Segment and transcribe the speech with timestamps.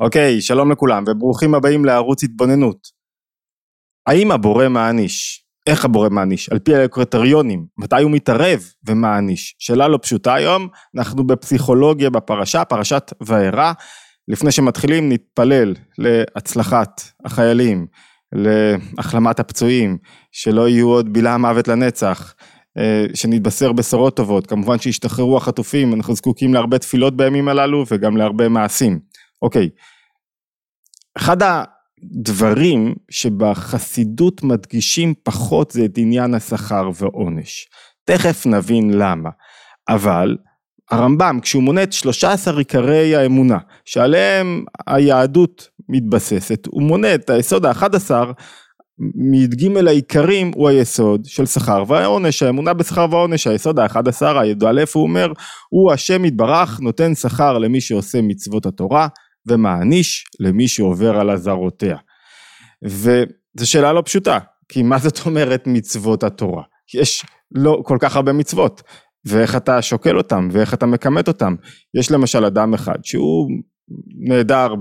[0.00, 2.88] אוקיי, שלום לכולם וברוכים הבאים לערוץ התבוננות.
[4.06, 5.44] האם הבורא מעניש?
[5.66, 6.48] איך הבורא מעניש?
[6.48, 9.56] על פי הקריטריונים, מתי הוא מתערב ומעניש?
[9.58, 13.72] שאלה לא פשוטה היום, אנחנו בפסיכולוגיה בפרשה, פרשת וארא.
[14.28, 17.86] לפני שמתחילים נתפלל להצלחת החיילים,
[18.32, 19.98] להחלמת הפצועים,
[20.32, 22.34] שלא יהיו עוד בילה מוות לנצח,
[22.78, 28.48] אה, שנתבשר בשורות טובות, כמובן שישתחררו החטופים, אנחנו זקוקים להרבה תפילות בימים הללו וגם להרבה
[28.48, 29.07] מעשים.
[29.42, 29.68] אוקיי,
[31.16, 37.68] אחד הדברים שבחסידות מדגישים פחות זה את עניין השכר ועונש.
[38.04, 39.30] תכף נבין למה.
[39.88, 40.36] אבל
[40.90, 48.10] הרמב"ם כשהוא מונה את 13 עיקרי האמונה שעליהם היהדות מתבססת, הוא מונה את היסוד ה-11
[49.14, 55.02] מי"ג העיקרים הוא היסוד של שכר והעונש, האמונה בשכר ועונש, היסוד האחד עשר, הי"א הוא
[55.02, 55.32] אומר,
[55.68, 59.08] הוא השם יתברך נותן שכר למי שעושה מצוות התורה
[59.48, 61.96] ומעניש למי שעובר על אזהרותיה.
[62.84, 66.62] וזו שאלה לא פשוטה, כי מה זאת אומרת מצוות התורה?
[66.94, 68.82] יש לא כל כך הרבה מצוות,
[69.24, 71.54] ואיך אתה שוקל אותם, ואיך אתה מכמת אותם.
[71.98, 73.48] יש למשל אדם אחד שהוא
[74.18, 74.74] נהדר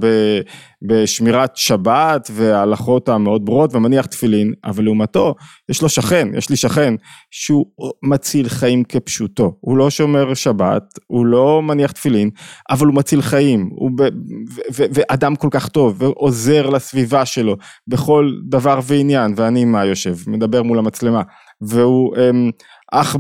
[0.81, 5.35] בשמירת שבת וההלכות המאוד ברורות ומניח תפילין, אבל לעומתו
[5.69, 6.93] יש לו שכן, יש לי שכן
[7.31, 7.65] שהוא
[8.03, 12.29] מציל חיים כפשוטו, הוא לא שומר שבת, הוא לא מניח תפילין,
[12.69, 17.55] אבל הוא מציל חיים, הוא ב, ו, ו, ואדם כל כך טוב ועוזר לסביבה שלו
[17.87, 21.21] בכל דבר ועניין, ואני מה יושב, מדבר מול המצלמה,
[21.61, 22.51] והוא אמ,
[22.91, 23.15] אח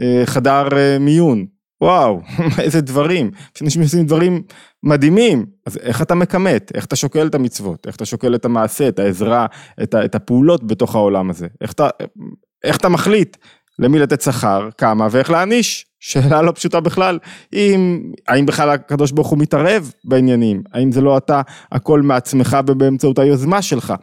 [0.00, 1.46] בחדר אה, אה, מיון,
[1.84, 2.20] וואו,
[2.64, 3.30] איזה דברים,
[3.62, 4.42] אנשים עושים דברים
[4.82, 8.88] מדהימים, אז איך אתה מכמת, איך אתה שוקל את המצוות, איך אתה שוקל את המעשה,
[8.88, 9.46] את העזרה,
[9.82, 11.88] את, את הפעולות בתוך העולם הזה, איך אתה,
[12.64, 13.36] איך אתה מחליט
[13.78, 17.18] למי לתת שכר, כמה ואיך להעניש, שאלה לא פשוטה בכלל,
[17.52, 21.40] אם, האם בכלל הקדוש ברוך הוא מתערב בעניינים, האם זה לא אתה
[21.72, 23.94] הכל מעצמך ובאמצעות היוזמה שלך,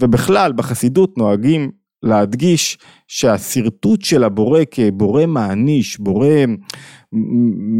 [0.00, 1.70] ובכלל בחסידות נוהגים
[2.04, 6.28] להדגיש שהשרטוט של הבורא כבורא מעניש, בורא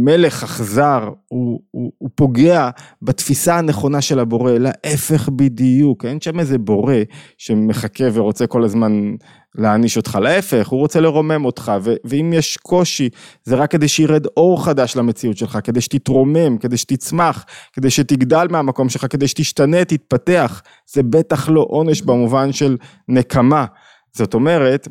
[0.05, 2.71] מלך אכזר, הוא, הוא, הוא פוגע
[3.03, 6.95] בתפיסה הנכונה של הבורא, להפך בדיוק, אין שם איזה בורא
[7.39, 9.15] שמחכה ורוצה כל הזמן
[9.55, 13.09] להעניש אותך, להפך, הוא רוצה לרומם אותך, ו, ואם יש קושי,
[13.45, 18.89] זה רק כדי שירד אור חדש למציאות שלך, כדי שתתרומם, כדי שתצמח, כדי שתגדל מהמקום
[18.89, 22.77] שלך, כדי שתשתנה, תתפתח, זה בטח לא עונש במובן של
[23.09, 23.65] נקמה.
[24.13, 24.89] זאת אומרת,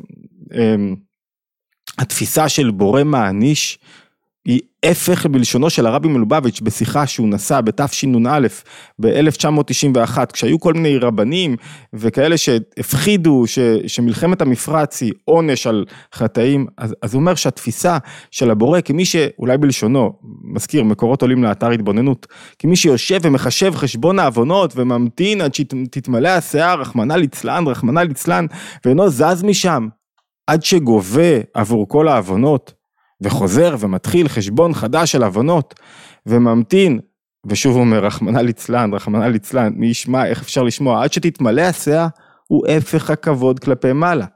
[0.54, 0.94] אמ,
[1.98, 3.78] התפיסה של בורא מעניש
[4.44, 8.38] היא הפך בלשונו של הרבי מלובביץ' בשיחה שהוא נשא בתשנ"א
[8.98, 11.56] ב-1991 כשהיו כל מיני רבנים
[11.92, 15.84] וכאלה שהפחידו ש, שמלחמת המפרץ היא עונש על
[16.14, 17.98] חטאים אז, אז הוא אומר שהתפיסה
[18.30, 20.12] של הבורא כמי שאולי בלשונו
[20.42, 22.26] מזכיר מקורות עולים לאתר התבוננות
[22.58, 28.46] כמי שיושב ומחשב חשבון העוונות וממתין עד שתתמלא השיער רחמנא ליצלן רחמנא ליצלן
[28.84, 29.88] ואינו זז משם
[30.46, 32.83] עד שגובה עבור כל העוונות
[33.24, 35.74] וחוזר ומתחיל חשבון חדש של הבנות
[36.26, 37.00] וממתין
[37.46, 42.08] ושוב אומר רחמנא ליצלן רחמנא ליצלן מי ישמע איך אפשר לשמוע עד שתתמלא הסאה
[42.48, 44.26] הוא הפך הכבוד כלפי מעלה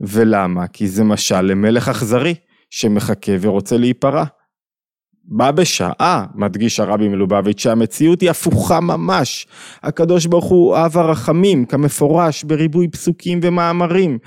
[0.00, 2.34] ולמה כי זה משל למלך אכזרי
[2.70, 4.24] שמחכה ורוצה להיפרע.
[5.24, 9.46] בה בשעה, מדגיש הרבי מלובביץ', שהמציאות היא הפוכה ממש.
[9.82, 14.18] הקדוש ברוך הוא אב הרחמים, כמפורש בריבוי פסוקים ומאמרים.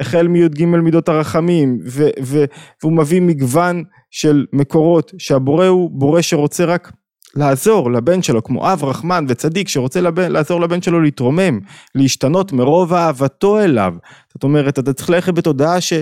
[0.00, 2.44] החל מי"ג מידות הרחמים, ו- ו-
[2.82, 6.92] והוא מביא מגוון של מקורות, שהבורא הוא בורא שרוצה רק
[7.36, 11.60] לעזור לבן שלו, כמו אב רחמן וצדיק שרוצה לבן, לעזור לבן שלו להתרומם,
[11.94, 13.94] להשתנות מרוב אהבתו אליו.
[14.34, 15.92] זאת אומרת, אתה צריך ללכת בתודעה ש-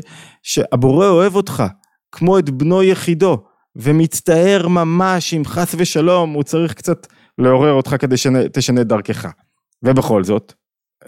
[0.43, 1.63] שהבורא אוהב אותך,
[2.13, 3.39] כמו את בנו יחידו.
[3.77, 7.07] ומצטער ממש אם חס ושלום הוא צריך קצת
[7.39, 9.27] לעורר אותך כדי שתשנה דרכך.
[9.83, 10.53] ובכל זאת,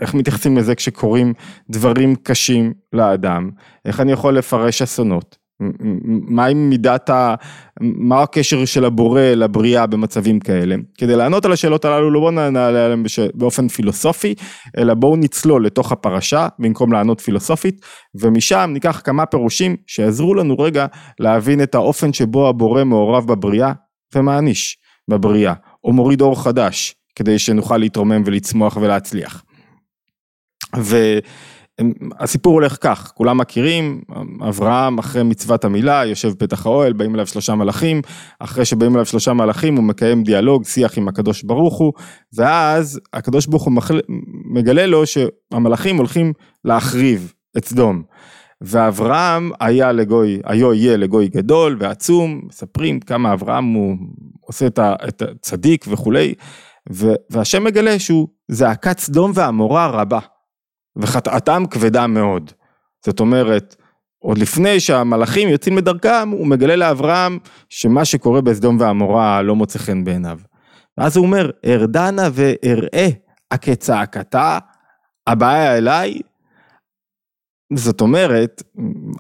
[0.01, 1.33] איך מתייחסים לזה כשקורים
[1.71, 3.51] דברים קשים לאדם?
[3.85, 5.45] איך אני יכול לפרש אסונות?
[6.29, 7.35] מה עם מידת ה...
[7.81, 10.77] מה הקשר של הבורא לבריאה במצבים כאלה?
[10.99, 13.03] כדי לענות על השאלות הללו לא בואו נענה עליהן
[13.35, 14.35] באופן פילוסופי,
[14.79, 17.81] אלא בואו נצלול לתוך הפרשה במקום לענות פילוסופית,
[18.15, 20.87] ומשם ניקח כמה פירושים שיעזרו לנו רגע
[21.21, 23.73] להבין את האופן שבו הבורא מעורב בבריאה
[24.15, 25.55] ומעניש בבריאה,
[25.85, 29.45] או מוריד אור חדש, כדי שנוכל להתרומם ולצמוח ולהצליח.
[30.79, 31.19] ו...
[32.21, 34.01] הסיפור הולך כך, כולם מכירים,
[34.49, 38.03] אברהם אחרי מצוות המילה יושב בפתח האוהל, באים אליו שלושה מלאכים,
[38.39, 41.93] אחרי שבאים אליו שלושה מלאכים הוא מקיים דיאלוג, שיח עם הקדוש ברוך הוא,
[42.35, 43.73] ואז הקדוש ברוך הוא
[44.45, 46.33] מגלה לו שהמלאכים הולכים
[46.65, 48.03] להחריב את סדום.
[48.61, 53.97] ואברהם היה לגוי, היו יהיה לגוי גדול ועצום, מספרים כמה אברהם הוא
[54.41, 56.35] עושה את הצדיק וכולי,
[57.31, 60.19] והשם מגלה שהוא זעקת סדום ועמורה רבה,
[60.97, 62.51] וחטאתם כבדה מאוד.
[63.05, 63.77] זאת אומרת,
[64.19, 67.39] עוד לפני שהמלאכים יוצאים לדרכם, הוא מגלה לאברהם
[67.69, 70.39] שמה שקורה בסדום ועמורה לא מוצא חן בעיניו.
[70.99, 73.09] ואז הוא אומר, ארדנה ואראה
[73.51, 74.59] הכצעקתה
[75.27, 76.21] הבעיה אליי.
[77.75, 78.63] זאת אומרת,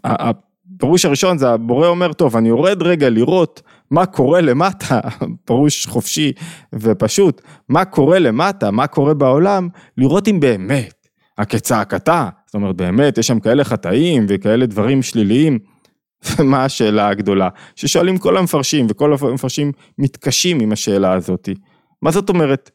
[0.05, 5.00] הפירוש הראשון זה הבורא אומר, טוב, אני יורד רגע לראות מה קורה למטה,
[5.47, 6.32] פירוש חופשי
[6.75, 10.94] ופשוט, מה קורה למטה, מה קורה בעולם, לראות אם באמת
[11.39, 15.59] הכצעקתה, זאת אומרת באמת יש שם כאלה חטאים וכאלה דברים שליליים,
[16.39, 21.55] ומה השאלה הגדולה ששואלים כל המפרשים וכל המפרשים מתקשים עם השאלה הזאתי,
[22.03, 22.71] מה זאת אומרת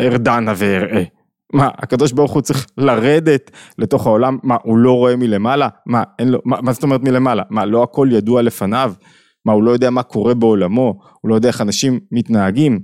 [0.00, 1.02] ארדנה ואראה?
[1.52, 4.38] מה, הקדוש ברוך הוא צריך לרדת לתוך העולם?
[4.42, 5.68] מה, הוא לא רואה מלמעלה?
[5.86, 7.42] מה, אין לו, מה, מה זאת אומרת מלמעלה?
[7.50, 8.92] מה, לא הכל ידוע לפניו?
[9.44, 11.00] מה, הוא לא יודע מה קורה בעולמו?
[11.20, 12.80] הוא לא יודע איך אנשים מתנהגים?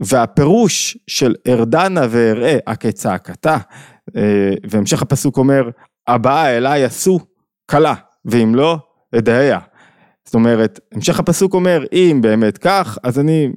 [0.00, 3.56] והפירוש של ארדנה ואראה הכצעקתה,
[4.16, 5.70] אה, והמשך הפסוק אומר,
[6.08, 7.18] הבאה אליי עשו
[7.70, 7.94] כלה,
[8.24, 8.78] ואם לא,
[9.18, 9.58] אדעיה.
[10.24, 13.48] זאת אומרת, המשך הפסוק אומר, אם באמת כך, אז אני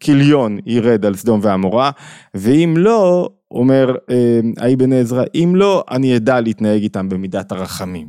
[0.00, 1.90] כיליון ירד על סדום ועמורה,
[2.34, 8.06] ואם לא, אומר אה, האבן עזרא, אם לא, אני אדע להתנהג איתם במידת הרחמים.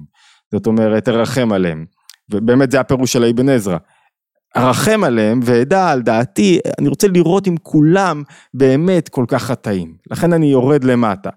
[0.51, 1.85] זאת אומרת, ארחם עליהם.
[2.31, 3.77] ובאמת זה הפירוש של האבן עזרא.
[4.57, 8.23] ארחם עליהם ואדע על דעתי, אני רוצה לראות אם כולם
[8.53, 9.93] באמת כל כך חטאים.
[10.11, 11.29] לכן אני יורד למטה.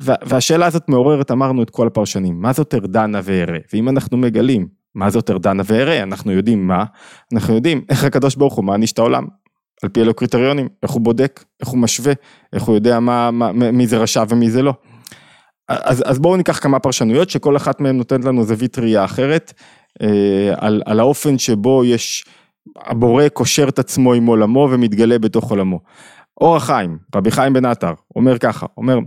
[0.00, 3.58] והשאלה הזאת מעוררת, אמרנו את כל הפרשנים, מה זאת ארדנה ואראה?
[3.72, 6.84] ואם אנחנו מגלים מה זאת ארדנה ואראה, אנחנו יודעים מה,
[7.34, 9.26] אנחנו יודעים איך הקדוש ברוך הוא מעניש את העולם.
[9.82, 12.12] על פי אלו קריטריונים, איך הוא בודק, איך הוא משווה,
[12.52, 14.74] איך הוא יודע מה, מה, מי זה רשע ומי זה לא.
[15.68, 19.52] אז, אז בואו ניקח כמה פרשנויות שכל אחת מהן נותנת לנו זווית ראייה אחרת,
[20.02, 22.24] אה, על, על האופן שבו יש,
[22.76, 25.80] הבורא קושר את עצמו עם עולמו ומתגלה בתוך עולמו.
[26.40, 28.98] אור החיים, רבי חיים בן עטר, אומר ככה, אומר,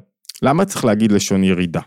[0.42, 1.82] למה צריך להגיד לשון ירידה?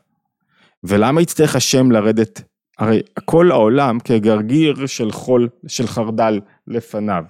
[0.84, 2.42] ולמה יצטרך השם לרדת?
[2.78, 7.24] הרי כל העולם כגרגיר של חול, של חרדל לפניו.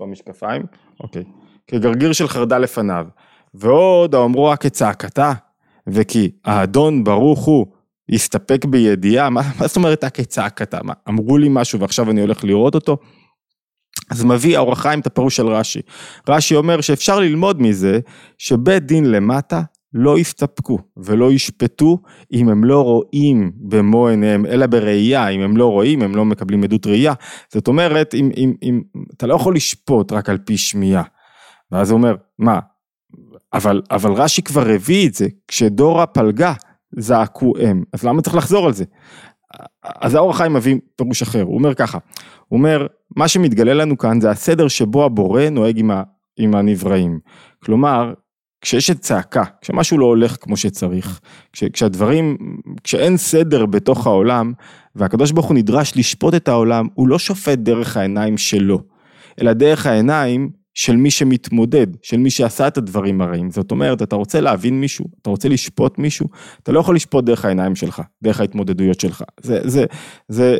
[0.00, 0.62] במשקפיים,
[1.00, 1.24] אוקיי,
[1.66, 3.06] כגרגיר של חרדה לפניו,
[3.54, 5.32] ועוד האומרו כצעקתה,
[5.86, 7.66] וכי האדון ברוך הוא
[8.08, 12.74] יסתפק בידיעה, מה, מה זאת אומרת כצעקתה, מה, אמרו לי משהו ועכשיו אני הולך לראות
[12.74, 12.96] אותו?
[14.10, 15.80] אז מביא האור החיים את הפירוש של רש"י.
[16.28, 18.00] רש"י אומר שאפשר ללמוד מזה
[18.38, 19.62] שבית דין למטה
[19.94, 21.98] לא יסתפקו ולא ישפטו
[22.32, 26.64] אם הם לא רואים במו עיניהם, אלא בראייה, אם הם לא רואים, הם לא מקבלים
[26.64, 27.14] עדות ראייה.
[27.52, 28.82] זאת אומרת, אם, אם, אם,
[29.16, 31.02] אתה לא יכול לשפוט רק על פי שמיעה.
[31.72, 32.58] ואז הוא אומר, מה,
[33.52, 36.52] אבל, אבל רש"י כבר הביא את זה, כשדור הפלגה
[36.98, 38.84] זעקו הם, אז למה צריך לחזור על זה?
[39.84, 41.98] אז האור החיים מביא פירוש אחר, הוא אומר ככה,
[42.48, 42.86] הוא אומר,
[43.16, 46.02] מה שמתגלה לנו כאן זה הסדר שבו הבורא נוהג עם, ה,
[46.36, 47.18] עם הנבראים.
[47.64, 48.14] כלומר,
[48.60, 51.20] כשיש את צעקה, כשמשהו לא הולך כמו שצריך,
[51.52, 52.36] כש, כשהדברים,
[52.84, 54.52] כשאין סדר בתוך העולם,
[54.96, 58.80] והקדוש ברוך הוא נדרש לשפוט את העולם, הוא לא שופט דרך העיניים שלו,
[59.40, 63.50] אלא דרך העיניים של מי שמתמודד, של מי שעשה את הדברים הרעים.
[63.50, 66.26] זאת אומרת, אתה רוצה להבין מישהו, אתה רוצה לשפוט מישהו,
[66.62, 69.22] אתה לא יכול לשפוט דרך העיניים שלך, דרך ההתמודדויות שלך.
[69.40, 69.84] זה, זה,
[70.28, 70.58] זה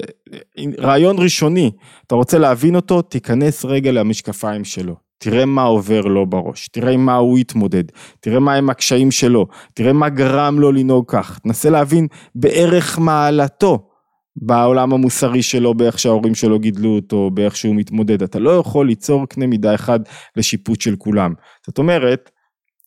[0.78, 1.70] רעיון ראשוני,
[2.06, 4.96] אתה רוצה להבין אותו, תיכנס רגע למשקפיים שלו.
[5.18, 7.84] תראה מה עובר לו בראש, תראה מה הוא התמודד,
[8.20, 13.89] תראה מה הם הקשיים שלו, תראה מה גרם לו לנהוג כך, תנסה להבין בערך מעלתו
[14.36, 19.26] בעולם המוסרי שלו, באיך שההורים שלו גידלו אותו, באיך שהוא מתמודד, אתה לא יכול ליצור
[19.26, 20.00] קנה מידה אחד
[20.36, 21.34] לשיפוט של כולם.
[21.66, 22.30] זאת אומרת,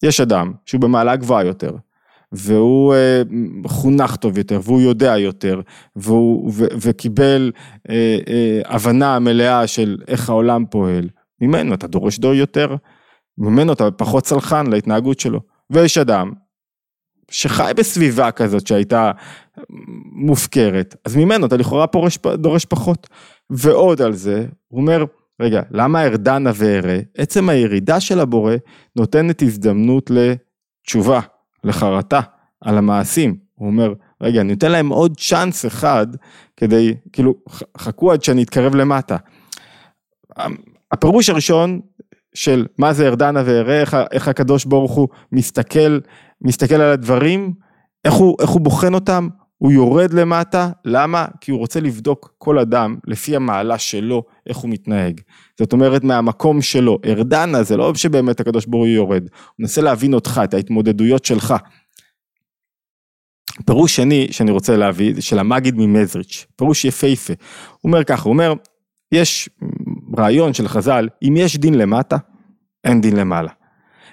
[0.03, 1.71] יש אדם שהוא במעלה גבוהה יותר,
[2.31, 3.21] והוא אה,
[3.67, 5.61] חונך טוב יותר, והוא יודע יותר,
[5.95, 7.51] והוא, ו, וקיבל
[7.89, 11.09] אה, אה, הבנה מלאה של איך העולם פועל,
[11.41, 12.75] ממנו אתה דורש דור יותר,
[13.37, 15.39] ממנו אתה פחות סלחן להתנהגות שלו.
[15.69, 16.31] ויש אדם
[17.33, 19.11] שחי בסביבה כזאת שהייתה
[20.11, 23.07] מופקרת, אז ממנו אתה לכאורה פורש, דורש פחות.
[23.49, 25.05] ועוד על זה, הוא אומר,
[25.39, 26.99] רגע, למה ארדנה ואראה?
[27.17, 28.55] עצם הירידה של הבורא
[28.95, 31.19] נותנת הזדמנות לתשובה,
[31.63, 32.21] לחרטה,
[32.61, 33.35] על המעשים.
[33.55, 36.07] הוא אומר, רגע, אני נותן להם עוד צ'אנס אחד
[36.57, 37.35] כדי, כאילו,
[37.77, 39.17] חכו עד שאני אתקרב למטה.
[40.91, 41.81] הפירוש הראשון
[42.33, 45.99] של מה זה ארדנה ואראה, איך, איך הקדוש ברוך הוא מסתכל,
[46.41, 47.53] מסתכל על הדברים,
[48.05, 51.25] איך הוא, איך הוא בוחן אותם, הוא יורד למטה, למה?
[51.41, 55.21] כי הוא רוצה לבדוק כל אדם לפי המעלה שלו, איך הוא מתנהג.
[55.59, 60.13] זאת אומרת מהמקום שלו, ארדנה זה לא שבאמת הקדוש ברוך הוא יורד, הוא מנסה להבין
[60.13, 61.53] אותך, את ההתמודדויות שלך.
[63.65, 67.33] פירוש שני שאני רוצה להביא, של המגיד ממזריץ', פירוש יפהפה.
[67.81, 68.53] הוא אומר ככה, הוא אומר,
[69.11, 69.49] יש
[70.17, 72.17] רעיון של חז"ל, אם יש דין למטה,
[72.83, 73.49] אין דין למעלה.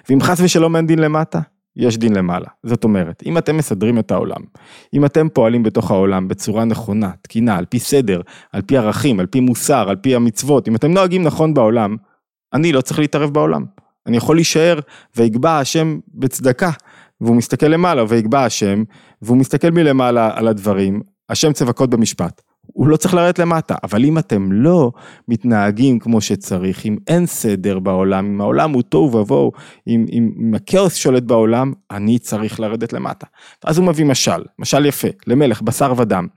[0.09, 1.39] ואם חס ושלום אין דין למטה,
[1.75, 2.47] יש דין למעלה.
[2.63, 4.41] זאת אומרת, אם אתם מסדרים את העולם,
[4.93, 9.25] אם אתם פועלים בתוך העולם בצורה נכונה, תקינה, על פי סדר, על פי ערכים, על
[9.25, 11.95] פי מוסר, על פי המצוות, אם אתם נוהגים נכון בעולם,
[12.53, 13.65] אני לא צריך להתערב בעולם.
[14.07, 14.79] אני יכול להישאר
[15.17, 16.71] ויגבע השם בצדקה,
[17.21, 18.83] והוא מסתכל למעלה ויגבע השם,
[19.21, 22.41] והוא מסתכל מלמעלה על הדברים, השם צבקות במשפט.
[22.65, 24.91] הוא לא צריך לרדת למטה, אבל אם אתם לא
[25.27, 29.51] מתנהגים כמו שצריך, אם אין סדר בעולם, אם העולם הוא תוהו ובוהו,
[29.87, 33.27] אם, אם, אם הכאוס שולט בעולם, אני צריך לרדת למטה.
[33.65, 36.27] ואז הוא מביא משל, משל יפה, למלך, בשר ודם.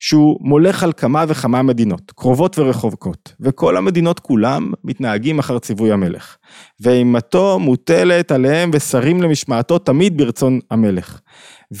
[0.00, 6.36] שהוא מולך על כמה וכמה מדינות, קרובות ורחוקות, וכל המדינות כולם מתנהגים אחר ציווי המלך.
[6.80, 11.20] ואימתו מוטלת עליהם ושרים למשמעתו תמיד ברצון המלך.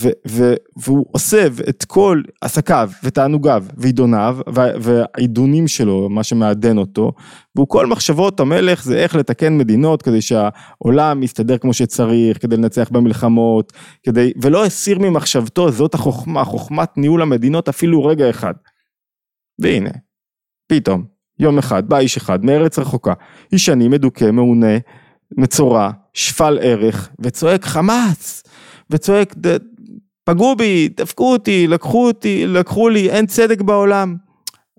[0.00, 4.38] ו, ו, והוא אוסב את כל עסקיו ותענוגיו ועידוניו
[4.80, 7.12] והעידונים שלו, מה שמעדן אותו,
[7.56, 12.88] והוא כל מחשבות המלך זה איך לתקן מדינות כדי שהעולם יסתדר כמו שצריך, כדי לנצח
[12.90, 13.72] במלחמות,
[14.02, 18.54] כדי, ולא הסיר ממחשבתו, זאת החוכמה, חוכמת ניהול המדינות אפילו רגע אחד.
[19.58, 19.90] והנה,
[20.66, 21.04] פתאום,
[21.38, 23.12] יום אחד, בא איש אחד מארץ רחוקה,
[23.52, 24.76] איש עני, מדוכא, מעונה,
[25.38, 28.42] מצורע, שפל ערך, וצועק חמאס,
[28.90, 29.34] וצועק
[30.24, 34.16] פגעו בי, דפקו אותי, לקחו אותי, לקחו לי, אין צדק בעולם.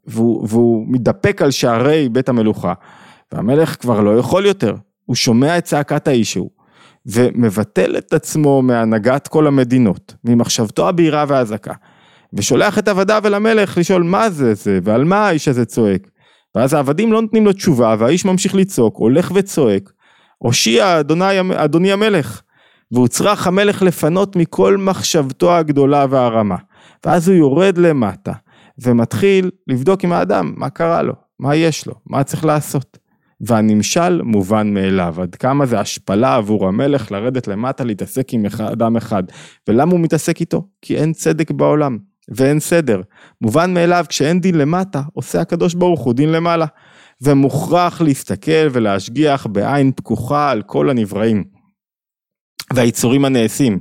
[0.08, 2.74] והוא, והוא מתדפק על שערי בית המלוכה,
[3.32, 4.76] והמלך כבר לא יכול יותר,
[5.06, 6.50] הוא שומע את צעקת האיש ההוא,
[7.06, 11.74] ומבטל את עצמו מהנהגת כל המדינות, ממחשבתו הבהירה והאזעקה,
[12.34, 16.10] ושולח את עבדיו אל המלך לשאול מה זה זה, ועל מה האיש הזה צועק.
[16.56, 19.92] ואז העבדים לא נותנים לו תשובה, והאיש ממשיך לצעוק, הולך וצועק,
[20.38, 21.00] הושיע
[21.56, 22.42] אדוני המלך.
[22.92, 26.58] והוצרך המלך לפנות מכל מחשבתו הגדולה והרמה.
[27.06, 28.34] ואז הוא יורד למטה,
[28.84, 32.98] ומתחיל לבדוק עם האדם מה קרה לו, מה יש לו, מה צריך לעשות.
[33.42, 39.24] והנמשל מובן מאליו, עד כמה זה השפלה עבור המלך לרדת למטה להתעסק עם אדם אחד.
[39.68, 40.68] ולמה הוא מתעסק איתו?
[40.82, 41.98] כי אין צדק בעולם,
[42.30, 43.02] ואין סדר.
[43.42, 46.66] מובן מאליו, כשאין דין למטה, עושה הקדוש ברוך הוא דין למעלה.
[47.22, 51.55] ומוכרח להסתכל ולהשגיח בעין פקוחה על כל הנבראים.
[52.74, 53.80] והיצורים הנעשים.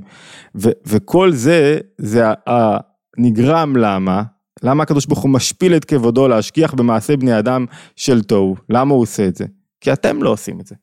[0.55, 4.23] ו- וכל זה, זה הנגרם למה?
[4.63, 7.65] למה הקדוש ברוך הוא משפיל את כבודו להשגיח במעשה בני אדם
[7.95, 8.55] של תוהו?
[8.69, 9.45] למה הוא עושה את זה?
[9.81, 10.75] כי אתם לא עושים את זה.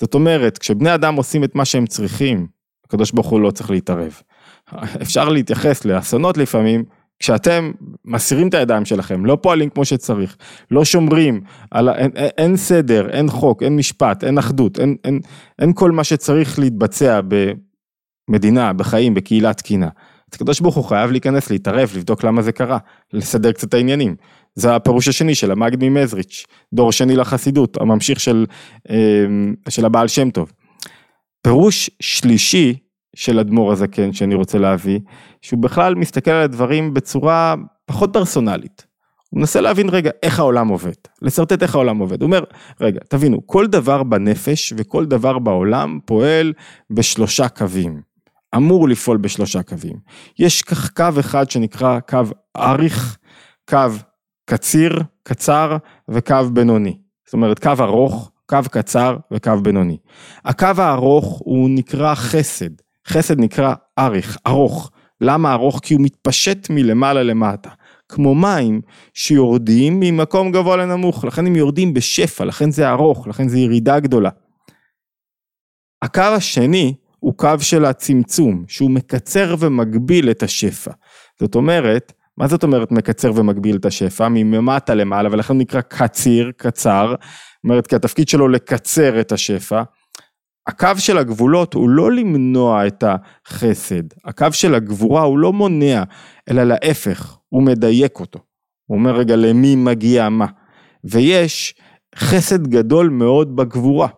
[0.00, 2.46] זאת אומרת, כשבני אדם עושים את מה שהם צריכים,
[2.86, 4.20] הקדוש ברוך הוא לא צריך להתערב.
[5.02, 6.84] אפשר להתייחס לאסונות לפעמים,
[7.24, 7.72] כשאתם
[8.04, 10.36] מסירים את הידיים שלכם, לא פועלים כמו שצריך,
[10.70, 11.40] לא שומרים,
[11.70, 15.20] על, אין, אין סדר, אין חוק, אין משפט, אין אחדות, אין, אין,
[15.58, 17.20] אין כל מה שצריך להתבצע
[18.28, 19.86] במדינה, בחיים, בקהילה תקינה.
[19.86, 22.78] אז הקדוש ברוך הוא חייב להיכנס, להתערב, לבדוק למה זה קרה,
[23.12, 24.16] לסדר קצת את העניינים.
[24.54, 28.46] זה הפירוש השני של המגד ממזריץ', דור שני לחסידות, הממשיך של,
[28.90, 29.26] אה,
[29.68, 30.52] של הבעל שם טוב.
[31.42, 32.74] פירוש שלישי
[33.14, 35.00] של אדמו"ר הזקן שאני רוצה להביא,
[35.42, 37.54] שהוא בכלל מסתכל על הדברים בצורה
[37.86, 38.86] פחות פרסונלית.
[39.30, 40.92] הוא מנסה להבין רגע איך העולם עובד,
[41.22, 42.22] לשרטט איך העולם עובד.
[42.22, 42.44] הוא אומר,
[42.80, 46.52] רגע, תבינו, כל דבר בנפש וכל דבר בעולם פועל
[46.90, 48.00] בשלושה קווים.
[48.56, 49.96] אמור לפעול בשלושה קווים.
[50.38, 52.22] יש כך קו אחד שנקרא קו
[52.56, 53.18] אריך,
[53.70, 53.78] קו
[54.46, 55.76] קציר, קצר
[56.08, 56.98] וקו בינוני.
[57.24, 59.98] זאת אומרת, קו ארוך, קו קצר וקו בינוני.
[60.44, 62.83] הקו הארוך הוא נקרא חסד.
[63.08, 64.90] חסד נקרא אריך, ארוך.
[65.20, 65.80] למה ארוך?
[65.82, 67.70] כי הוא מתפשט מלמעלה למטה.
[68.08, 68.80] כמו מים
[69.14, 74.30] שיורדים ממקום גבוה לנמוך, לכן הם יורדים בשפע, לכן זה ארוך, לכן זה ירידה גדולה.
[76.02, 80.90] הקו השני הוא קו של הצמצום, שהוא מקצר ומגביל את השפע.
[81.40, 84.28] זאת אומרת, מה זאת אומרת מקצר ומגביל את השפע?
[84.28, 87.06] ממטה למעלה, ולכן הוא נקרא קציר, קצר.
[87.08, 89.82] זאת אומרת, כי התפקיד שלו לקצר את השפע.
[90.66, 96.02] הקו של הגבולות הוא לא למנוע את החסד, הקו של הגבורה הוא לא מונע,
[96.50, 98.38] אלא להפך, הוא מדייק אותו.
[98.86, 100.46] הוא אומר רגע למי מגיע מה.
[101.04, 101.74] ויש
[102.16, 104.08] חסד גדול מאוד בגבורה.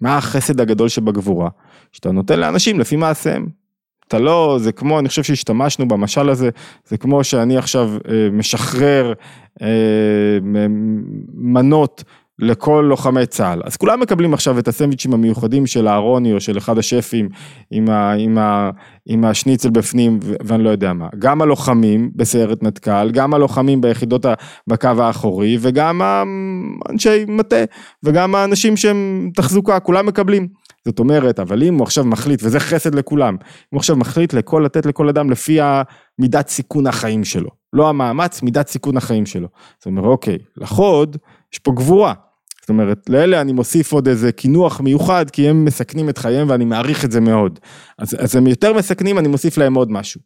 [0.00, 1.50] מה החסד הגדול שבגבורה?
[1.92, 3.46] שאתה נותן לאנשים לפי מעשיהם.
[4.08, 6.50] אתה לא, זה כמו, אני חושב שהשתמשנו במשל הזה,
[6.84, 9.12] זה כמו שאני עכשיו אה, משחרר
[9.62, 10.38] אה,
[11.34, 12.04] מנות
[12.40, 13.60] לכל לוחמי צה"ל.
[13.64, 17.28] אז כולם מקבלים עכשיו את הסנדוויצ'ים המיוחדים של אהרוני או של אחד השפים
[17.70, 18.70] עם, ה, עם, ה,
[19.06, 21.08] עם השניצל בפנים ואני לא יודע מה.
[21.18, 24.26] גם הלוחמים בסיירת מטכ"ל, גם הלוחמים ביחידות
[24.66, 27.64] בקו האחורי וגם האנשי מטה
[28.02, 30.48] וגם האנשים שהם תחזוקה, כולם מקבלים.
[30.84, 34.62] זאת אומרת, אבל אם הוא עכשיו מחליט, וזה חסד לכולם, אם הוא עכשיו מחליט לכל,
[34.64, 35.58] לתת לכל אדם לפי
[36.18, 39.48] מידת סיכון החיים שלו, לא המאמץ, מידת סיכון החיים שלו.
[39.78, 41.16] זאת אומרת, אוקיי, לחוד,
[41.52, 42.14] יש פה גבורה.
[42.60, 46.64] זאת אומרת, לאלה אני מוסיף עוד איזה קינוח מיוחד, כי הם מסכנים את חייהם ואני
[46.64, 47.58] מעריך את זה מאוד.
[47.98, 50.20] אז, אז הם יותר מסכנים, אני מוסיף להם עוד משהו.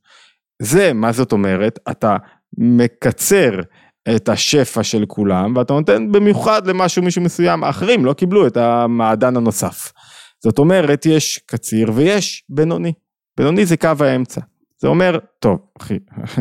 [0.63, 1.79] זה, מה זאת אומרת?
[1.91, 2.17] אתה
[2.59, 3.61] מקצר
[4.15, 9.37] את השפע של כולם, ואתה נותן במיוחד למשהו מישהו מסוים, האחרים לא קיבלו את המעדן
[9.37, 9.93] הנוסף.
[10.43, 12.93] זאת אומרת, יש קציר ויש בינוני.
[13.37, 14.41] בינוני זה קו האמצע.
[14.79, 15.99] זה אומר, טוב, אחי,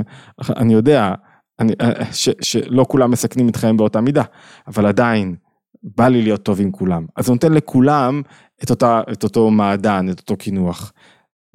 [0.60, 1.14] אני יודע
[1.60, 1.74] אני,
[2.12, 4.24] ש, שלא כולם מסכנים את חייהם באותה מידה,
[4.68, 5.36] אבל עדיין,
[5.84, 7.06] בא לי להיות טוב עם כולם.
[7.16, 8.22] אז הוא נותן לכולם
[8.64, 10.94] את, אותה, את אותו מעדן, את אותו קינוח.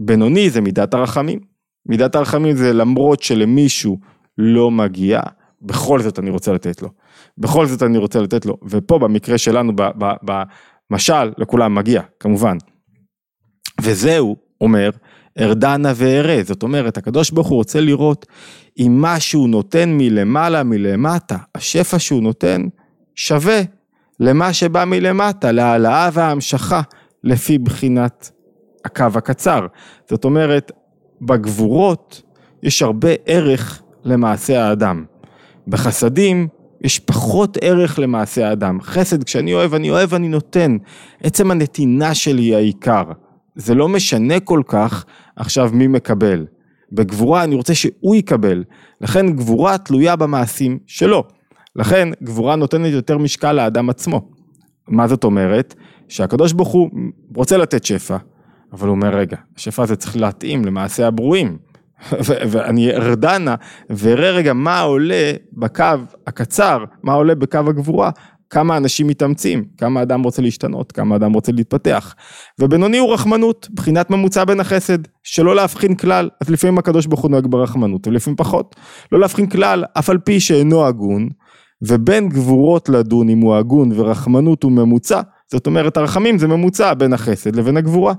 [0.00, 1.40] בינוני זה מידת הרחמים.
[1.86, 3.98] מידת הרחמים זה למרות שלמישהו
[4.38, 5.20] לא מגיע,
[5.62, 6.88] בכל זאת אני רוצה לתת לו.
[7.38, 8.56] בכל זאת אני רוצה לתת לו.
[8.68, 9.72] ופה במקרה שלנו,
[10.22, 12.56] במשל, לכולם מגיע, כמובן.
[13.80, 14.90] וזהו, אומר,
[15.38, 18.26] ארדנה ואראה, זאת אומרת, הקדוש ברוך הוא רוצה לראות
[18.78, 22.62] אם מה שהוא נותן מלמעלה, מלמטה, השפע שהוא נותן,
[23.14, 23.60] שווה
[24.20, 26.80] למה שבא מלמטה, להעלאה וההמשכה,
[27.24, 28.30] לפי בחינת
[28.84, 29.66] הקו הקצר.
[30.10, 30.72] זאת אומרת,
[31.20, 32.22] בגבורות
[32.62, 35.04] יש הרבה ערך למעשה האדם.
[35.68, 36.48] בחסדים
[36.84, 38.80] יש פחות ערך למעשה האדם.
[38.80, 40.76] חסד, כשאני אוהב, אני אוהב, אני נותן.
[41.22, 43.04] עצם הנתינה שלי היא העיקר.
[43.54, 45.04] זה לא משנה כל כך
[45.36, 46.46] עכשיו מי מקבל.
[46.92, 48.64] בגבורה אני רוצה שהוא יקבל.
[49.00, 51.24] לכן גבורה תלויה במעשים שלו.
[51.76, 54.28] לכן גבורה נותנת יותר משקל לאדם עצמו.
[54.88, 55.74] מה זאת אומרת?
[56.08, 56.90] שהקדוש ברוך הוא
[57.34, 58.16] רוצה לתת שפע,
[58.72, 61.58] אבל הוא אומר רגע, השפע הזה צריך להתאים למעשה הברואים.
[62.50, 63.54] ואני ארדנה
[63.90, 65.84] ואראה רגע מה עולה בקו
[66.26, 68.10] הקצר, מה עולה בקו הגבורה,
[68.50, 72.14] כמה אנשים מתאמצים, כמה אדם רוצה להשתנות, כמה אדם רוצה להתפתח.
[72.60, 77.30] ובינוני הוא רחמנות, בחינת ממוצע בין החסד, שלא להבחין כלל, אז לפעמים הקדוש ברוך הוא
[77.30, 78.76] נוהג ברחמנות ולפעמים פחות.
[79.12, 81.28] לא להבחין כלל, אף על פי שאינו הגון,
[81.82, 85.20] ובין גבורות לדון אם הוא הגון ורחמנות הוא ממוצע,
[85.50, 88.14] זאת אומרת הרחמים זה ממוצע בין החסד לבין הגבורה.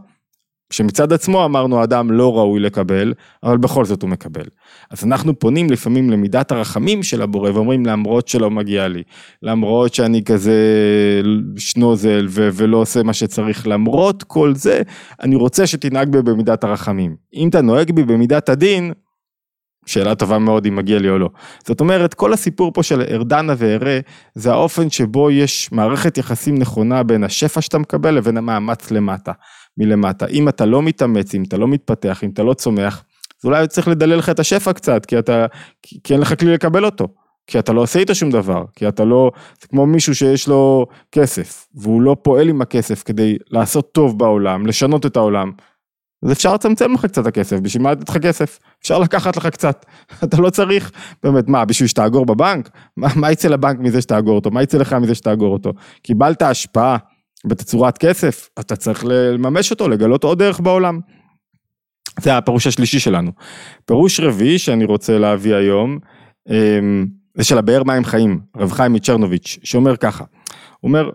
[0.73, 4.45] שמצד עצמו אמרנו אדם לא ראוי לקבל, אבל בכל זאת הוא מקבל.
[4.91, 9.03] אז אנחנו פונים לפעמים למידת הרחמים של הבורא ואומרים למרות שלא מגיע לי,
[9.43, 10.53] למרות שאני כזה
[11.57, 14.81] שנוזל ו- ולא עושה מה שצריך, למרות כל זה,
[15.23, 17.15] אני רוצה שתנהג בי במידת הרחמים.
[17.33, 18.93] אם אתה נוהג בי במידת הדין,
[19.89, 21.29] שאלה טובה מאוד אם מגיע לי או לא.
[21.67, 23.99] זאת אומרת, כל הסיפור פה של ארדנה ואראה,
[24.35, 29.31] זה האופן שבו יש מערכת יחסים נכונה בין השפע שאתה מקבל לבין המאמץ למטה.
[29.77, 30.25] מלמטה.
[30.25, 33.03] אם אתה לא מתאמץ, אם אתה לא מתפתח, אם אתה לא צומח,
[33.39, 35.45] אז אולי צריך לדלל לך את השפע קצת, כי אתה,
[36.03, 37.07] כי אין לך כלי לקבל אותו.
[37.47, 40.85] כי אתה לא עושה איתו שום דבר, כי אתה לא, זה כמו מישהו שיש לו
[41.11, 45.51] כסף, והוא לא פועל עם הכסף כדי לעשות טוב בעולם, לשנות את העולם.
[46.23, 48.59] אז אפשר לצמצם לך קצת הכסף, בשביל מה לתת לך כסף?
[48.81, 49.85] אפשר לקחת לך קצת,
[50.23, 50.91] אתה לא צריך,
[51.23, 52.69] באמת, מה, בשביל שתאגור בבנק?
[52.97, 54.51] מה, מה יצא לבנק מזה שתאגור אותו?
[54.51, 55.73] מה יצא לך מזה שתאגור אותו?
[56.03, 56.97] קיבלת השפעה
[57.45, 60.99] בתצורת כסף, אתה צריך לממש אותו, לגלות עוד דרך בעולם.
[62.21, 63.31] זה הפירוש השלישי שלנו.
[63.85, 65.99] פירוש רביעי שאני רוצה להביא היום,
[66.49, 67.05] אמ,
[67.37, 70.23] זה של הבאר מים חיים, רב חיים מצ'רנוביץ', שאומר ככה,
[70.79, 71.09] הוא אומר,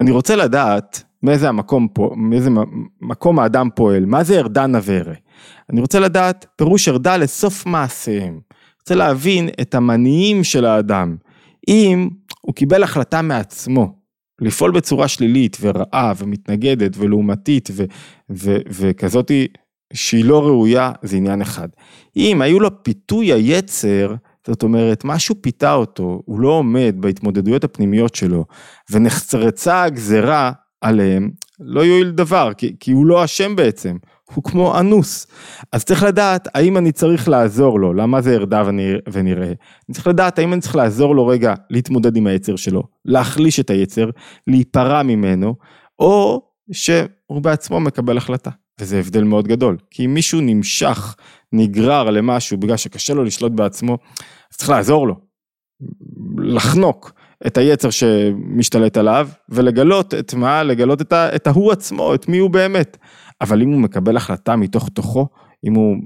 [0.00, 2.50] אני רוצה לדעת מאיזה המקום פה, מאיזה
[3.00, 5.14] מקום האדם פועל, מה זה ארדה נברה?
[5.70, 8.40] אני רוצה לדעת פירוש ארדה לסוף מעשיהם.
[8.80, 11.16] רוצה להבין את המניעים של האדם.
[11.68, 12.08] אם
[12.40, 13.98] הוא קיבל החלטה מעצמו,
[14.40, 17.84] לפעול בצורה שלילית ורעה ומתנגדת ולעומתית ו,
[18.30, 19.46] ו, וכזאתי
[19.92, 21.68] שהיא לא ראויה, זה עניין אחד.
[22.16, 24.14] אם היו לו פיתוי היצר,
[24.46, 28.44] זאת אומרת, משהו פיתה אותו, הוא לא עומד בהתמודדויות הפנימיות שלו,
[28.90, 33.96] ונחצרצה הגזרה עליהם, לא יועיל דבר, כי, כי הוא לא אשם בעצם,
[34.34, 35.26] הוא כמו אנוס.
[35.72, 38.62] אז צריך לדעת האם אני צריך לעזור לו, למה זה ירדה
[39.12, 39.46] ונראה.
[39.46, 43.70] אני צריך לדעת האם אני צריך לעזור לו רגע להתמודד עם היצר שלו, להחליש את
[43.70, 44.10] היצר,
[44.46, 45.54] להיפרע ממנו,
[45.98, 48.50] או שהוא בעצמו מקבל החלטה.
[48.80, 51.16] וזה הבדל מאוד גדול, כי אם מישהו נמשך,
[51.52, 53.98] נגרר למשהו בגלל שקשה לו לשלוט בעצמו,
[54.52, 55.16] אז צריך לעזור לו,
[56.38, 57.12] לחנוק
[57.46, 60.62] את היצר שמשתלט עליו, ולגלות את מה?
[60.62, 62.96] לגלות את, ה, את ההוא עצמו, את מי הוא באמת.
[63.40, 65.28] אבל אם הוא מקבל החלטה מתוך תוכו,
[65.64, 65.96] אם הוא,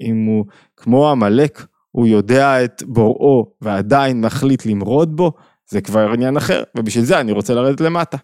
[0.00, 0.44] אם הוא
[0.76, 5.32] כמו עמלק, הוא יודע את בוראו ועדיין מחליט למרוד בו,
[5.70, 8.16] זה כבר עניין אחר, ובשביל זה אני רוצה לרדת למטה.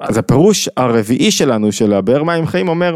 [0.00, 2.94] אז הפירוש הרביעי שלנו, של הבאר מים חיים, אומר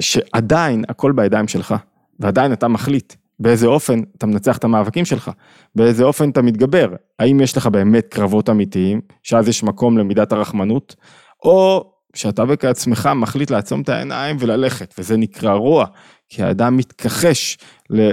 [0.00, 1.74] שעדיין הכל בידיים שלך,
[2.20, 5.30] ועדיין אתה מחליט באיזה אופן אתה מנצח את המאבקים שלך,
[5.74, 10.96] באיזה אופן אתה מתגבר, האם יש לך באמת קרבות אמיתיים, שאז יש מקום למידת הרחמנות,
[11.44, 15.86] או שאתה בעצמך מחליט לעצום את העיניים וללכת, וזה נקרא רוע,
[16.28, 17.58] כי האדם מתכחש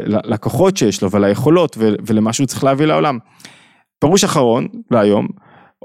[0.08, 3.20] לכוחות שיש לו וליכולות ולמה שהוא צריך להביא לעולם.
[4.00, 5.28] פירוש אחרון להיום,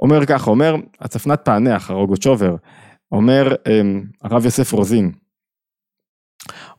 [0.03, 2.57] אומר ככה, אומר הצפנת פענח, הרוגוצ'ובר,
[3.13, 5.13] אומר אמ, הרב יוסף רוזין,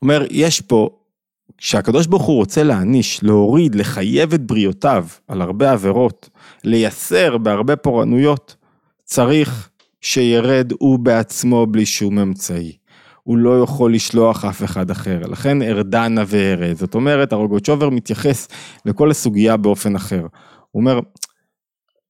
[0.02, 0.90] אומר יש פה,
[1.58, 6.30] כשהקדוש ברוך הוא רוצה להעניש, להוריד, לחייב את בריאותיו על הרבה עבירות,
[6.64, 8.56] לייסר בהרבה פורענויות,
[9.04, 9.70] צריך
[10.02, 12.78] שירד הוא בעצמו בלי שום אמצעי.
[13.24, 16.76] הוא לא יכול לשלוח אף אחד אחר, לכן ארדנה וארד.
[16.76, 18.48] זאת אומרת, הרוגוצ'ובר מתייחס
[18.86, 20.22] לכל הסוגיה באופן אחר.
[20.72, 21.00] הוא אומר,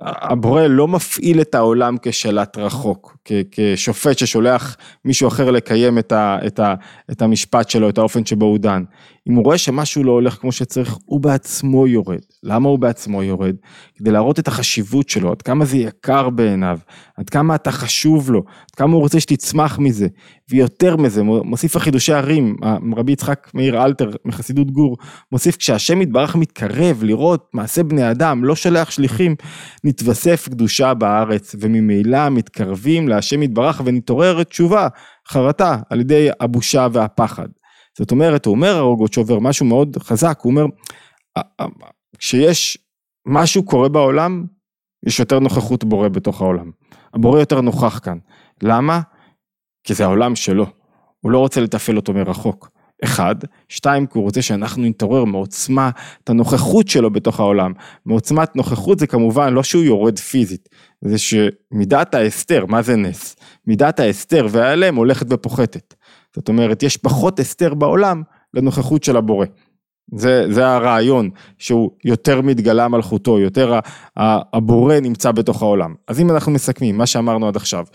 [0.02, 3.18] הבורא לא מפעיל את העולם כשלט רחוק,
[3.52, 6.74] כשופט ששולח מישהו אחר לקיים את, ה, את, ה,
[7.12, 8.84] את המשפט שלו, את האופן שבו הוא דן.
[9.30, 12.20] אם הוא רואה שמשהו לא הולך כמו שצריך, הוא בעצמו יורד.
[12.44, 13.56] למה הוא בעצמו יורד?
[13.96, 16.80] כדי להראות את החשיבות שלו, עד כמה זה יקר בעיניו,
[17.18, 20.08] עד כמה אתה חשוב לו, עד כמה הוא רוצה שתצמח מזה,
[20.50, 22.56] ויותר מזה, מוסיף החידושי ערים,
[22.98, 24.98] רבי יצחק מאיר אלתר מחסידות גור,
[25.32, 29.36] מוסיף כשהשם יתברך מתקרב לראות מעשה בני אדם, לא שולח שליחים,
[29.84, 34.88] נתווסף קדושה בארץ, וממילא מתקרבים להשם יתברך ונתעורר תשובה,
[35.28, 37.48] חרטה, על ידי הבושה והפחד.
[38.00, 40.66] זאת אומרת, הוא אומר הרוגות שובר משהו מאוד חזק, הוא אומר,
[42.18, 42.78] כשיש
[43.28, 44.46] משהו קורה בעולם,
[45.06, 46.72] יש יותר נוכחות בורא בתוך העולם.
[47.14, 48.18] הבורא יותר נוכח כאן.
[48.64, 49.02] למה?
[49.84, 50.66] כי זה העולם שלו.
[51.20, 52.70] הוא לא רוצה לתפעל אותו מרחוק.
[53.04, 53.36] אחד,
[53.70, 55.90] שתיים, כי הוא רוצה שאנחנו נתעורר מעוצמה,
[56.24, 57.74] את הנוכחות שלו בתוך העולם.
[58.06, 60.70] מעוצמת נוכחות זה כמובן לא שהוא יורד פיזית,
[61.02, 63.36] זה שמידת ההסתר, מה זה נס?
[63.68, 65.94] מידת ההסתר וההיעלם הולכת ופוחתת.
[66.40, 68.24] זאת אומרת, יש פחות הסתר בעולם
[68.54, 69.46] לנוכחות של הבורא.
[70.16, 73.80] זה, זה הרעיון, שהוא יותר מתגלה מלכותו, יותר
[74.18, 75.96] הבורא נמצא בתוך העולם.
[76.08, 77.86] אז אם אנחנו מסכמים, מה שאמרנו עד עכשיו,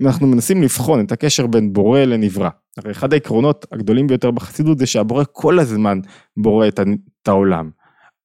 [0.00, 4.78] אם אנחנו מנסים לבחון את הקשר בין בורא לנברא, הרי אחד העקרונות הגדולים ביותר בחסידות
[4.78, 6.00] זה שהבורא כל הזמן
[6.36, 6.80] בורא את,
[7.22, 7.70] את העולם.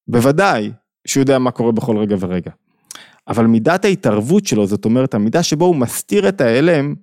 [0.07, 0.71] בוודאי
[1.07, 2.51] שהוא יודע מה קורה בכל רגע ורגע.
[3.27, 6.95] אבל מידת ההתערבות שלו, זאת אומרת המידה שבו הוא מסתיר את ההלם,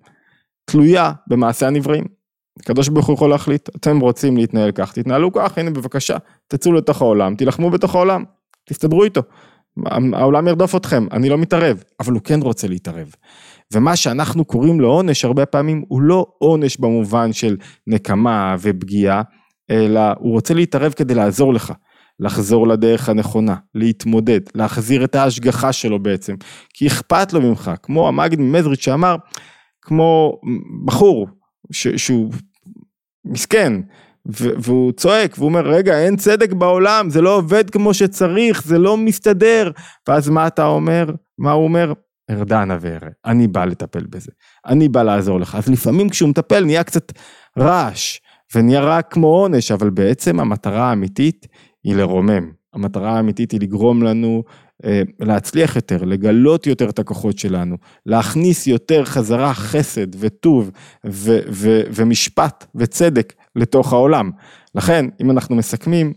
[0.65, 2.18] תלויה במעשה הנבראים.
[2.61, 6.17] הקדוש ברוך הוא יכול להחליט, אתם רוצים להתנהל כך, תתנהלו כך, הנה בבקשה,
[6.49, 8.25] תצאו לתוך העולם, תילחמו בתוך העולם,
[8.69, 9.23] תסתדרו איתו.
[10.13, 13.13] העולם ירדוף אתכם, אני לא מתערב, אבל הוא כן רוצה להתערב.
[13.73, 19.23] ומה שאנחנו קוראים לו עונש הרבה פעמים הוא לא עונש במובן של נקמה ופגיעה,
[19.71, 21.73] אלא הוא רוצה להתערב כדי לעזור לך,
[22.21, 26.35] לחזור לדרך הנכונה, להתמודד, להחזיר את ההשגחה שלו בעצם,
[26.75, 29.17] כי אכפת לו ממך, כמו המגיד ממזריץ' שאמר,
[29.83, 30.41] כמו
[30.85, 31.29] בחור
[31.73, 32.33] ש, שהוא
[33.29, 33.73] מסכן,
[34.27, 38.97] והוא צועק והוא אומר רגע אין צדק בעולם זה לא עובד כמו שצריך זה לא
[38.97, 39.71] מסתדר.
[40.09, 41.11] ואז מה אתה אומר?
[41.39, 41.93] מה הוא אומר?
[42.31, 44.31] ארדנה וארא אני בא לטפל בזה
[44.67, 45.55] אני בא לעזור לך.
[45.55, 47.13] אז לפעמים כשהוא מטפל נהיה קצת
[47.59, 48.19] רעש
[48.55, 51.47] ונהיה רק כמו עונש אבל בעצם המטרה האמיתית
[51.85, 52.51] היא לרומם.
[52.75, 54.43] המטרה האמיתית היא לגרום לנו
[55.21, 60.71] להצליח יותר, לגלות יותר את הכוחות שלנו, להכניס יותר חזרה חסד וטוב
[61.07, 64.31] ו- ו- ומשפט וצדק לתוך העולם.
[64.75, 66.13] לכן, אם אנחנו מסכמים,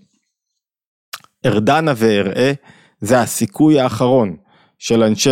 [1.45, 2.53] ארדנה ואראה
[3.01, 4.35] זה הסיכוי האחרון
[4.79, 5.29] של אנשי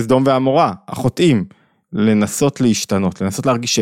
[0.00, 1.44] סדום ועמורה, החוטאים,
[1.92, 3.80] לנסות להשתנות, לנסות להרגיש.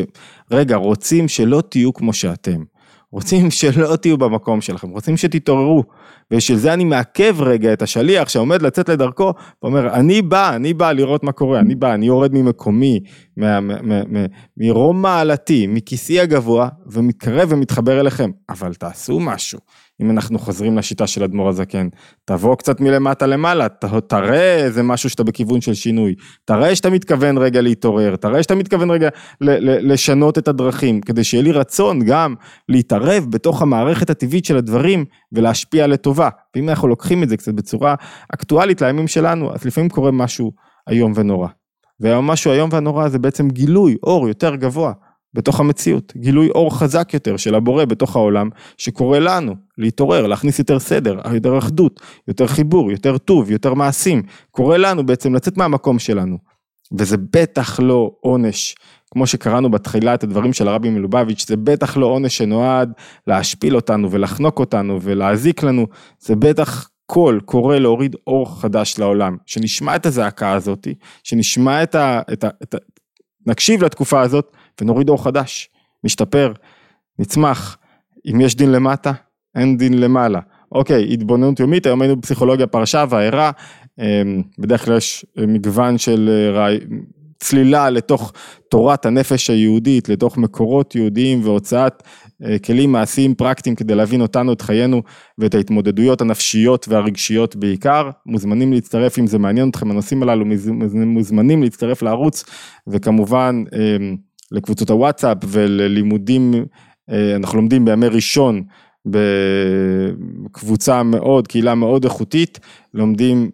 [0.50, 2.62] רגע, רוצים שלא תהיו כמו שאתם.
[3.14, 5.85] רוצים שלא תהיו במקום שלכם, רוצים שתתעוררו.
[6.31, 10.92] ובשביל זה אני מעכב רגע את השליח שעומד לצאת לדרכו, ואומר, אני בא, אני בא
[10.92, 13.00] לראות מה קורה, אני בא, אני יורד ממקומי,
[14.57, 19.59] מרום מעלתי, מכיסי הגבוה, ומתקרב ומתחבר אליכם, אבל תעשו משהו.
[20.02, 21.88] אם אנחנו חוזרים לשיטה של אדמו"ר הזקן,
[22.24, 27.38] תבוא קצת מלמטה למעלה, ת, תראה איזה משהו שאתה בכיוון של שינוי, תראה שאתה מתכוון
[27.38, 29.09] רגע להתעורר, תראה שאתה מתכוון רגע
[29.40, 32.35] ל, ל, לשנות את הדרכים, כדי שיהיה לי רצון גם
[32.68, 36.28] להתערב בתוך המערכת הטבעית של הדברים ולהשפיע לטובה.
[36.57, 37.94] ואם אנחנו לוקחים את זה קצת בצורה
[38.35, 40.52] אקטואלית לימים שלנו, אז לפעמים קורה משהו
[40.90, 41.48] איום ונורא.
[42.00, 44.92] והמשהו איום ונורא זה בעצם גילוי אור יותר גבוה
[45.34, 50.78] בתוך המציאות, גילוי אור חזק יותר של הבורא בתוך העולם, שקורא לנו להתעורר, להכניס יותר
[50.78, 56.38] סדר, יותר אחדות, יותר חיבור, יותר טוב, יותר מעשים, קורא לנו בעצם לצאת מהמקום שלנו.
[56.98, 58.74] וזה בטח לא עונש,
[59.10, 62.92] כמו שקראנו בתחילת הדברים של הרבי מלובביץ', זה בטח לא עונש שנועד
[63.26, 65.86] להשפיל אותנו ולחנוק אותנו ולהזיק לנו,
[66.18, 72.20] זה בטח קול קורא להוריד אור חדש לעולם, שנשמע את הזעקה הזאתי, שנשמע את ה...
[72.32, 72.78] את ה, את ה
[73.46, 75.70] נקשיב לתקופה הזאת ונוריד אור חדש,
[76.04, 76.52] משתפר,
[77.18, 77.76] נצמח,
[78.32, 79.12] אם יש דין למטה,
[79.54, 80.40] אין דין למעלה.
[80.72, 83.50] אוקיי, התבוננות יומית, היום היינו בפסיכולוגיה פרשה והערה,
[84.58, 86.78] בדרך כלל יש מגוון של רעי...
[87.38, 88.32] צלילה לתוך
[88.70, 92.02] תורת הנפש היהודית, לתוך מקורות יהודיים והוצאת
[92.64, 95.02] כלים מעשיים פרקטיים כדי להבין אותנו, את חיינו
[95.38, 98.10] ואת ההתמודדויות הנפשיות והרגשיות בעיקר.
[98.26, 100.44] מוזמנים להצטרף אם זה מעניין אתכם, הנושאים הללו
[101.06, 102.44] מוזמנים להצטרף לערוץ
[102.87, 103.64] וכמובן
[104.54, 106.54] לקבוצות הוואטסאפ וללימודים,
[107.36, 108.62] אנחנו לומדים בימי ראשון
[109.06, 112.60] בקבוצה מאוד, קהילה מאוד איכותית,
[112.94, 113.50] לומדים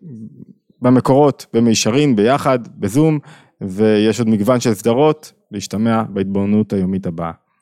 [0.82, 3.18] במקורות, במישרין, ביחד, בזום,
[3.60, 7.32] ויש עוד מגוון של סדרות, להשתמע בהתבוננות היומית הבאה.